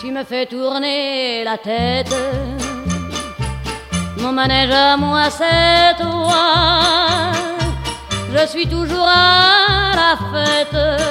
[0.01, 2.15] Tu me fais tourner la tête.
[4.19, 7.33] Mon manège à moi, c'est toi.
[8.33, 11.03] Je suis toujours à la fête.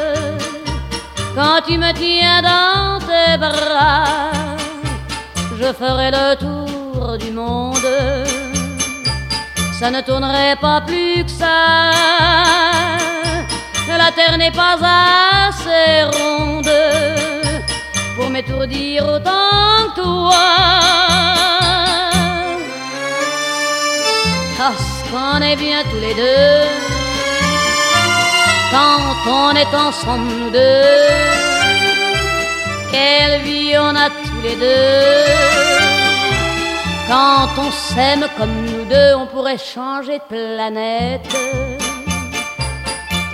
[1.36, 4.32] Quand tu me tiens dans tes bras,
[5.60, 7.89] je ferai le tour du monde.
[9.80, 11.91] Ça ne tournerait pas plus que ça.
[14.06, 14.78] La terre n'est pas
[15.47, 16.70] assez ronde
[18.16, 21.64] pour m'étourdir autant que toi.
[24.68, 26.95] Parce qu'on est bien tous les deux
[28.72, 31.05] quand on est ensemble nous deux.
[32.91, 35.22] Quelle vie on a tous les deux.
[37.07, 41.30] Quand on s'aime comme nous deux, on pourrait changer de planète.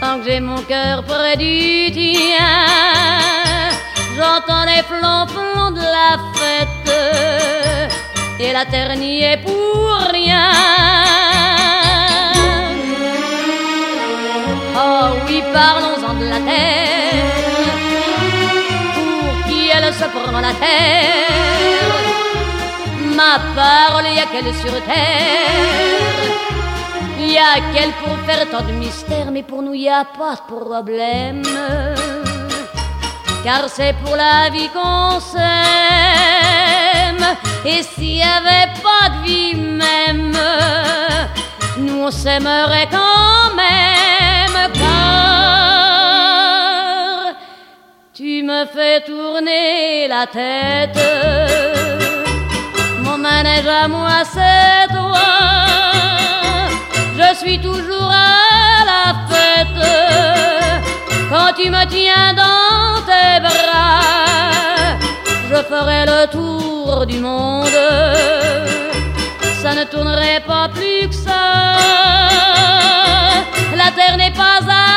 [0.01, 2.57] Tant que j'ai mon cœur près du tien,
[4.17, 7.89] j'entends les flonflons de la fête.
[8.38, 11.20] Et la terre n'y est pour rien.
[14.76, 17.24] Oh oui, parlons-en de la terre.
[18.95, 21.95] Pour qui elle se prend la terre
[23.15, 26.30] Ma parole, y a qu'elle sur terre.
[27.19, 30.41] Y a qu'elle pour faire tant de mystères, mais pour nous y a pas de
[30.55, 31.43] problème.
[33.43, 35.41] Car c'est pour la vie qu'on s'aime.
[37.65, 40.38] Et s'il y avait pas de vie même,
[41.78, 43.90] nous on s'aimerait quand même.
[48.14, 50.99] Tu me fais tourner la tête.
[52.99, 55.28] Mon manège à moi, c'est toi.
[57.18, 59.88] Je suis toujours à la fête
[61.30, 64.97] quand tu me tiens dans tes bras.
[65.49, 67.68] Je ferai le tour du monde.
[69.62, 71.78] Ça ne tournerait pas plus que ça.
[73.76, 74.90] La terre n'est pas assez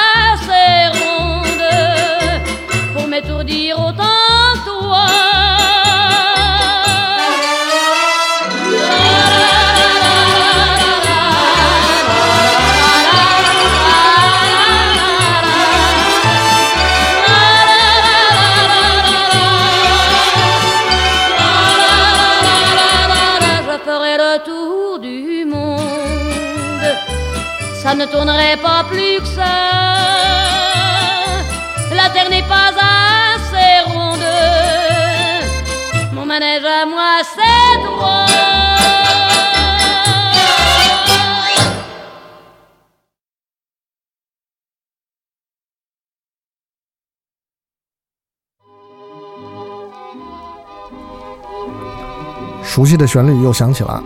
[52.74, 54.02] 熟悉的旋律又响起了。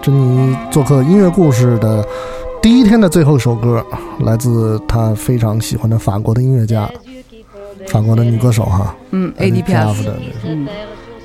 [0.00, 2.06] 珍妮做客音乐故事的
[2.62, 3.84] 第一天的最后一首歌，
[4.20, 6.88] 来自她非常喜欢的法国的音乐家，
[7.88, 10.14] 法国的女歌手哈，嗯，ADPF，的
[10.46, 10.66] 嗯，《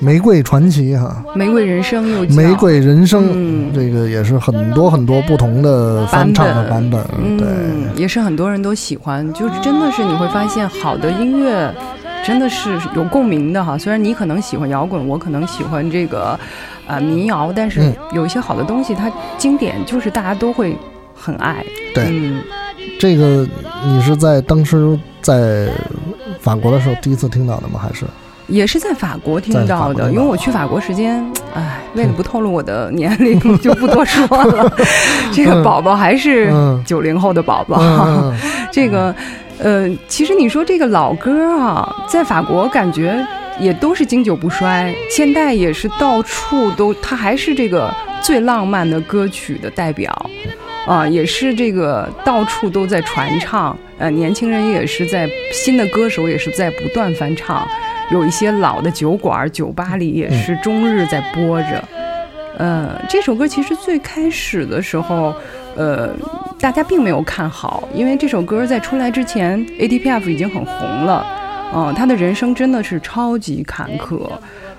[0.00, 3.72] 玫瑰传奇》哈，玫瑰人生又《玫瑰人生》嗯。
[3.72, 7.00] 这个也是很多很多不同的翻唱的版本，
[7.38, 11.72] 对，嗯，也是很多人都喜欢，就是真的是你会发现，好的音乐
[12.26, 13.78] 真的是有共鸣的哈。
[13.78, 16.38] 虽然你可能喜欢摇滚，我可能喜欢这个
[16.86, 17.94] 呃民谣，但是嗯。
[18.12, 20.76] 有一些好的东西，它经典就是大家都会
[21.14, 21.64] 很爱。
[21.94, 22.06] 对。
[22.08, 22.42] 嗯，
[22.98, 23.46] 这个
[23.84, 25.68] 你是在当时在
[26.40, 27.78] 法国的时候第一次听到的吗？
[27.80, 28.04] 还是？
[28.48, 31.20] 也是在法国听到的，因为我去法国时间，
[31.52, 34.72] 哎，为了不透露我的年龄，就不多说了。
[35.34, 36.80] 这个宝宝还是嗯。
[36.86, 38.32] 九零后的宝宝，
[38.70, 39.12] 这个，
[39.58, 43.26] 呃，其实你说这个老歌啊，在法国感觉
[43.58, 47.90] 也都是经久不衰，现代也是到处都，它还是这个
[48.20, 50.30] 最浪漫的歌曲的代表，
[50.86, 57.66] 啊，也是这个到处都在传唱，呃，年轻人也是在新的歌手也是在不断翻唱，
[58.10, 61.82] 有一些老的酒馆、酒吧里也是终日在播着。
[62.58, 65.34] 呃，这首歌其实最开始的时候，
[65.76, 66.10] 呃，
[66.58, 71.26] 大家并没有看好，因为这首歌在出来之前，ADPF 已经很红了，
[71.74, 74.30] 嗯、他的人生真的是超级坎坷，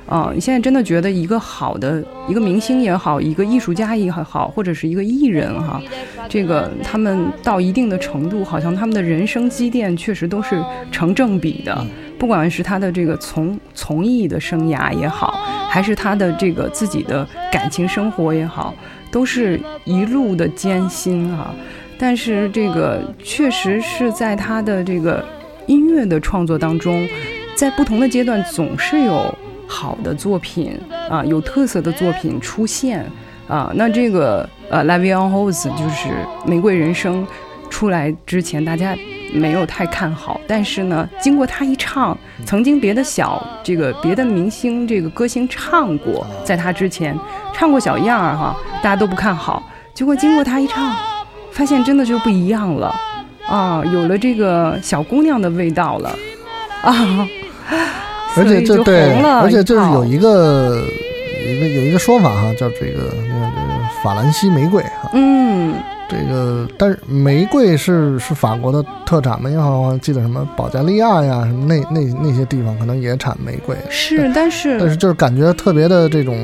[0.08, 5.82] 啊、你现在真的觉得一个好的一个明星也好，一个艺术家也好，或者是一个艺人哈，
[6.28, 11.86] 这个他们到一定的程度，好像他们的人生积淀确实都是成正比的。
[12.18, 15.38] 不管是他的这个从从艺的生涯也好，
[15.70, 18.74] 还是他的这个自己的感情生活也好，
[19.18, 21.52] 都是一路的艰辛啊。
[21.98, 25.26] 但是这个确实是在他的这个
[25.66, 27.10] 音乐的创作当中，
[27.56, 33.04] 在不同的阶段总是有好的作品啊，有特色的作品出现
[33.48, 33.72] 啊。
[33.74, 36.10] 那这个呃《Live on h o s e》就是
[36.48, 37.26] 《玫瑰人生》
[37.70, 38.96] 出来之前，大家
[39.34, 47.18] 没有太看好，但是呢，经过他一唱，曾经别的小这个别的明星这个歌星唱过，在他之前
[47.54, 49.64] 唱过小样儿哈，大家都不看好，
[49.94, 50.96] 结果经过他一唱，
[51.52, 52.96] 发现真的就不一样了。
[53.48, 56.16] 啊，有了这个小姑娘的味道了。
[56.82, 57.28] 啊。
[58.38, 60.86] 而且就这对红，了而且就是有一个
[61.44, 65.74] 有一个有一个说法哈，叫这个那个这个法兰西玫瑰哈，嗯，
[66.10, 69.50] 这个但是玫瑰是是法国的特产吗？
[69.50, 76.38] 因为好像记得什么保加利亚呀，什么那那那些地方可能也产玫瑰，是，但是但是就是感觉特别的这种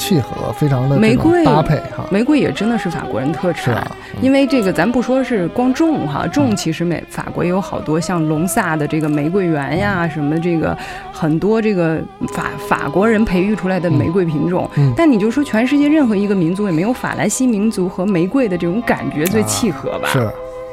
[0.00, 3.64] 契合，非常的玫瑰搭配哈，玫瑰也真的是法国人特产。
[3.64, 6.30] 是啊，因为这个，咱不说是光种哈，嗯。
[6.30, 10.74] 种其实美法国也有好多像隆萨的这个玫瑰园呀，什么这个
[11.12, 12.00] 很多这个
[12.32, 14.68] 法法国人培育出来的玫瑰品种。
[14.78, 14.90] 嗯。
[14.96, 20.08] 但你就说全世界任何一个民族也没有法兰西民族和玫瑰的这种感觉最契合吧？
[20.08, 20.30] 啊是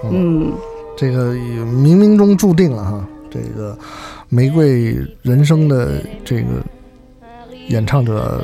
[0.10, 0.54] 嗯，
[0.96, 3.78] 这个冥冥中注定了哈，这个
[4.30, 6.64] 玫瑰人生的这个
[7.68, 8.42] 演唱者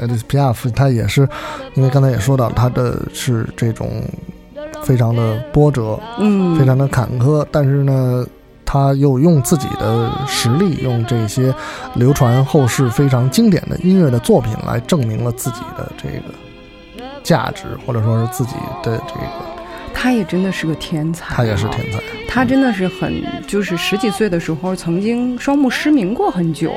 [0.00, 1.28] Edith Piaf，他也是，
[1.74, 4.02] 因为刚才也说到，他的是这种
[4.82, 8.26] 非常的波折，嗯，非常的坎坷，但是呢，
[8.64, 11.54] 他又用自己的实力，用这些
[11.94, 19.20] 流传后世非常经典的音乐的作品来证明了自己的这个价值，或者说是自己的这个，
[19.94, 21.80] 他也真的是个天才、他也是天。
[21.92, 22.00] 才。
[22.28, 26.72] 他真的是很，就是十几岁的时候曾经双目失明过很久，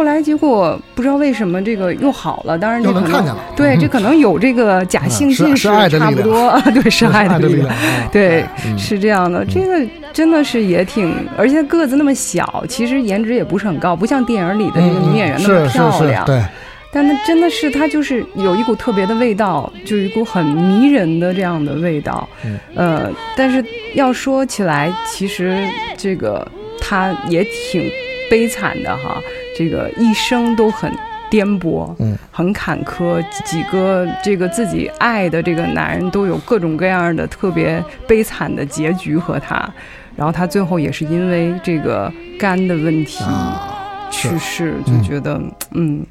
[0.00, 2.56] 后来结果不知道为什么这个又好了。
[2.58, 7.68] 当然这可能能看见了对，嗯这可能有这个假性近视，是爱的差不多， 对，是 爱的力量。
[7.68, 7.76] 啊
[8.10, 16.24] 对，嗯是这样的，这个真的是也挺，而且个子那么小，其实颜值也不是很高，不像电影里的那个女演员那么漂亮。
[16.24, 16.42] 对，
[16.90, 22.26] 但她真的是，她就是有一股特别的味道，就一股很迷人的这样的味道。
[22.46, 23.62] 嗯呃，但是
[23.94, 25.62] 要说起来，其实
[25.98, 26.46] 这个
[26.80, 27.90] 她也挺
[28.30, 29.20] 悲惨的哈，
[29.60, 30.90] 这个一生都很
[31.28, 39.70] 颠簸，嗯，很坎坷，几个这个自己爱的这个男人都有各种各样的特别悲惨的结局和他，
[40.16, 43.22] 然后他最后也是因为这个肝的问题。
[43.22, 45.38] 啊，去世，就嗯觉得
[45.72, 46.02] 嗯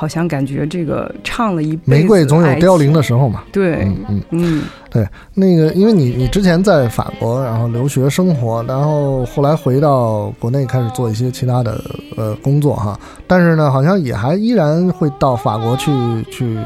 [0.00, 3.42] 好像感觉这个唱了一玫瑰总有凋零的时候嘛。
[3.52, 11.78] 对，嗯嗯，嗯对，那个因为你你之前在法国，然后留学生活，然后后来回到国内开始做一些其他的
[12.16, 15.90] 呃工作哈，但是呢，好像也还依然会到法国去
[16.30, 16.56] 去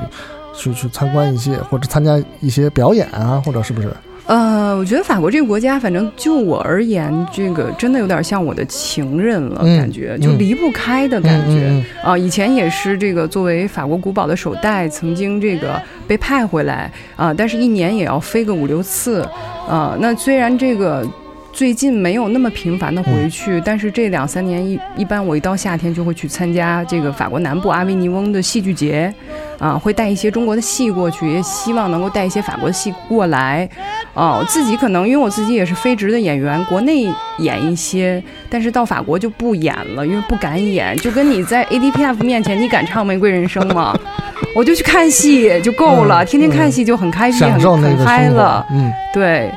[0.55, 3.93] 去去参观一些或者参加一些表演啊，或者是不是？
[4.27, 11.67] 呃，我觉得法国这个国家，反正就我而言，这个真的有点像我的情人了，嗯感觉就嗯离不开的感觉。
[11.69, 19.21] 嗯啊，以前也是这个作为法国古堡的首代，曾经这个被派回来啊，但是一年也要飞个五六次
[19.69, 19.95] 啊。
[20.01, 21.07] 那虽然这个
[21.55, 29.13] 最近没有那么频繁的回去，但是这两三年一一般我一到夏天就会去参加这个法国南部阿维尼翁的戏剧节，
[29.61, 33.69] 啊，会带一些中国的戏过去，也希望能够带一些法国的戏过来。
[34.15, 37.07] 啊，自己可能因为我自己也是非职的演员，国内
[37.39, 40.97] 演一些，但是到法国就不演了，因为不敢演。
[40.99, 43.97] 就跟你在 ADPF 面前，你敢唱《玫瑰人生》吗？
[44.57, 48.67] 我就去看戏就够了，嗯天天看戏就很开心，很嗨了。。
[48.71, 49.51] 嗯，对，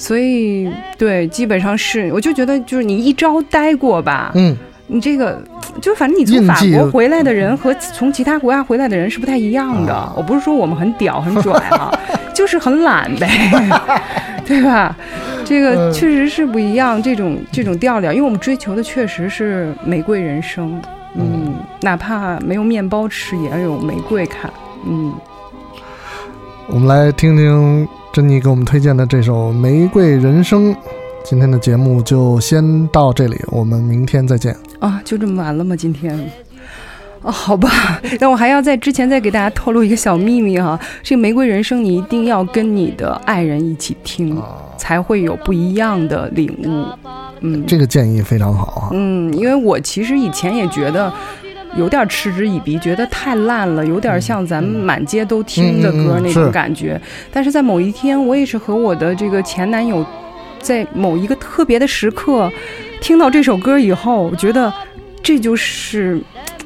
[0.00, 5.40] 所以对，基本上是，我就觉得就是你一招待过吧，嗯，你这个
[5.82, 9.92] 就反正你从法国回来的人和从其他国家回来的人是不太一样的。
[9.92, 11.92] 啊我不是说我们很屌很拽啊，
[12.32, 13.28] 就是很懒呗，
[14.46, 14.96] 对吧？
[15.44, 20.80] 这个嗯确实是不一样，这种这种调调，因为我们追求的确实是玫瑰人生，
[21.14, 24.50] 嗯，哪怕没有面包吃，也要有玫瑰看，
[24.86, 25.12] 嗯。
[26.68, 30.74] 我们来听听珍妮给我们推荐的这首《玫瑰人生》。
[31.22, 34.56] 今天的节目就先到这里，我们明天再见。
[34.80, 35.76] 啊，就这么完了吗？
[35.76, 36.18] 今天？
[37.22, 37.70] 哦，好吧，
[38.18, 44.42] 那我还要在之前再给大家透露一个小秘密哈，这个《玫瑰人生》你一定要跟你的爱人一起听，
[44.76, 46.84] 才会有不一样的领悟。
[47.42, 48.88] 嗯，这个建议非常好啊。
[48.90, 51.12] 嗯，因为我其实以前也觉得
[51.76, 57.00] 有点嗤之以鼻，觉得太烂了，有点像咱们满街都听的歌那种感觉。
[57.32, 60.04] 但是在某一天，我也是和我的这个前男友，
[60.60, 62.50] 在某一个特别的时刻，
[63.00, 64.72] 听到这首歌以后，我觉得
[65.22, 66.20] 这就是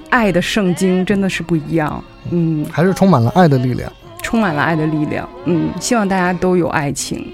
[0.09, 2.03] 爱的圣经，真的是不一样。
[2.31, 3.93] 嗯，还是充满了爱的力量。
[4.23, 5.29] 充满了爱的力量。
[5.45, 7.31] 嗯，希望大家都有爱情。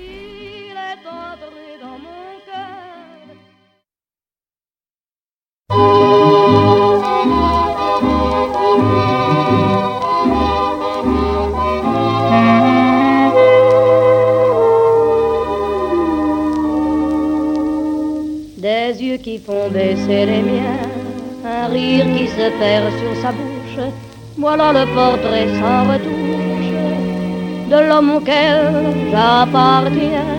[20.10, 20.88] c'est les miens.
[21.56, 23.80] Un rire qui se perd sur sa bouche,
[24.44, 26.72] voilà le portrait sans retouche
[27.72, 28.58] de l'homme auquel
[29.12, 30.36] j'appartiens.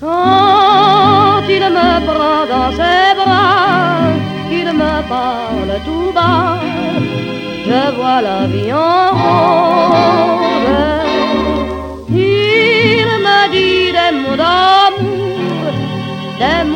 [0.00, 4.14] Quand il me prend dans ses bras,
[4.48, 6.58] qu'il me parle tout bas,
[7.68, 10.76] je vois la vie en rose.
[12.10, 15.72] Il me dit des mots d'amour,
[16.40, 16.75] des mots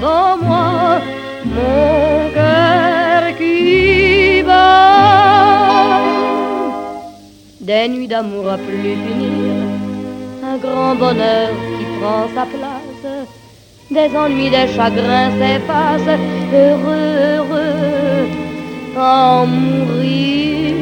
[0.00, 1.00] Dans moi
[1.44, 6.00] mon cœur qui bat.
[7.60, 9.54] Des nuits d'amour à plus finir,
[10.50, 13.06] un grand bonheur qui prend sa place.
[13.90, 16.18] Des ennuis, des chagrins s'effacent,
[16.52, 18.28] heureux, heureux,
[18.96, 20.74] en mourir.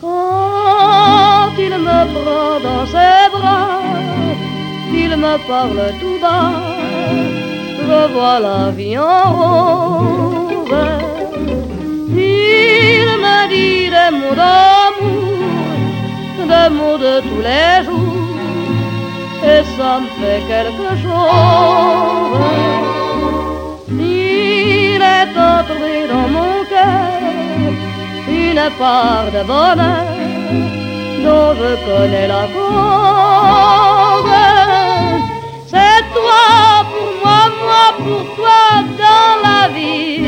[0.00, 3.80] Quand il me prend dans ses bras,
[4.92, 6.52] il me parle tout bas,
[7.88, 10.86] je vois la vie en rose.
[12.14, 15.36] Il me dit des mots d'amour,
[16.52, 18.36] des mots de tous les jours,
[19.52, 22.42] et ça me fait quelque chose.
[23.90, 27.12] Il est entré dans mon cœur
[28.28, 30.06] une part de bonheur
[31.24, 33.72] dont je connais la cause.
[35.66, 36.81] C'est toi
[37.98, 38.64] pour toi
[39.02, 40.26] dans la vie.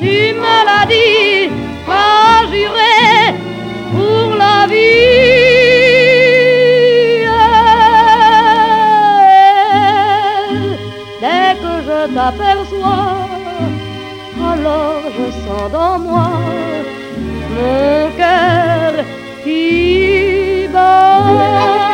[0.00, 1.50] Tu me l'as dit,
[1.86, 3.34] pas juré
[3.92, 5.20] pour la vie.
[11.22, 13.12] Dès que je t'aperçois,
[14.52, 16.30] alors je sens dans moi
[17.54, 18.92] mon cœur
[19.44, 21.89] qui bat.